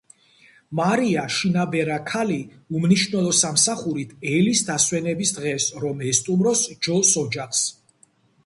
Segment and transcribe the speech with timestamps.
[0.77, 2.37] მარია, შინაბერა ქალი
[2.79, 7.65] უმნიშვნელო სამსახურით, ელის დასვენების დღეს რომ ესტუმროს ჯოს ოჯახს.